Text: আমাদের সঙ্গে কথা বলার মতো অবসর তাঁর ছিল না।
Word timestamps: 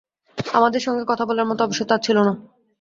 আমাদের 0.37 0.81
সঙ্গে 0.81 1.03
কথা 1.07 1.23
বলার 1.25 1.49
মতো 1.49 1.61
অবসর 1.63 1.85
তাঁর 1.87 2.01
ছিল 2.03 2.17
না। 2.19 2.33